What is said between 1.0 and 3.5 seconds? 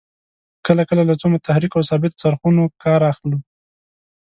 له څو متحرکو او ثابتو څرخونو کار اخلو.